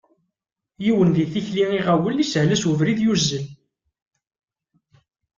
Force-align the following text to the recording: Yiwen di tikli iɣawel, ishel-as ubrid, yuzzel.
Yiwen 0.83 1.09
di 1.15 1.25
tikli 1.31 1.65
iɣawel, 1.77 2.21
ishel-as 2.23 2.63
ubrid, 2.69 2.99
yuzzel. 3.05 3.45